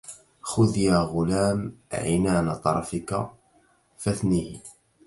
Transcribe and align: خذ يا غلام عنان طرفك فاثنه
خذ 0.41 0.77
يا 0.77 0.97
غلام 1.01 1.75
عنان 1.91 2.55
طرفك 2.55 3.29
فاثنه 3.97 4.59